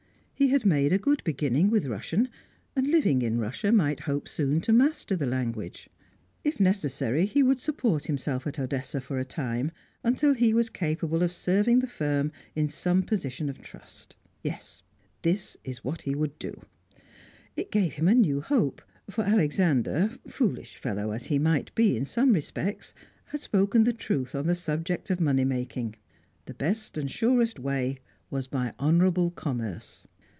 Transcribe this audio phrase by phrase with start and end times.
[0.33, 2.27] He had made a good beginning with Russian,
[2.75, 5.87] and living in Russia, might hope soon to master the language.
[6.43, 9.71] If necessary, he would support himself at Odessa for a time,
[10.03, 14.15] until he was capable of serving the firm in some position of trust.
[14.41, 14.81] Yes,
[15.21, 16.59] this was what he would do;
[17.55, 18.81] it gave him a new hope.
[19.11, 22.95] For Alexander, foolish fellow as he might be in some respects,
[23.25, 25.97] had spoken the truth on the subject of money making;
[26.47, 27.99] the best and surest way
[28.31, 30.07] was by honourable commerce.